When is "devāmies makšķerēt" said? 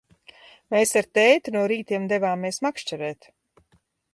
2.15-3.29